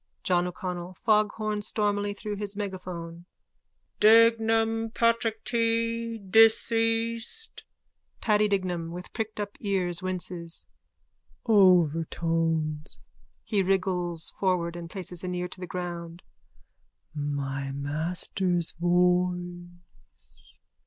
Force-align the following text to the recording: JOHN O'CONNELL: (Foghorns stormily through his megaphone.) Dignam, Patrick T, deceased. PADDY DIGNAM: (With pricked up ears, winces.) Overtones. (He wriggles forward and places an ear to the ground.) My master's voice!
JOHN 0.23 0.47
O'CONNELL: 0.47 0.95
(Foghorns 0.95 1.67
stormily 1.67 2.11
through 2.15 2.35
his 2.35 2.55
megaphone.) 2.55 3.25
Dignam, 3.99 4.89
Patrick 4.95 5.43
T, 5.43 6.17
deceased. 6.17 7.63
PADDY 8.19 8.47
DIGNAM: 8.47 8.89
(With 8.93 9.13
pricked 9.13 9.39
up 9.39 9.55
ears, 9.59 10.01
winces.) 10.01 10.65
Overtones. 11.45 12.97
(He 13.43 13.61
wriggles 13.61 14.33
forward 14.39 14.75
and 14.75 14.89
places 14.89 15.23
an 15.23 15.35
ear 15.35 15.47
to 15.47 15.59
the 15.59 15.67
ground.) 15.67 16.23
My 17.13 17.71
master's 17.71 18.71
voice! 18.81 19.83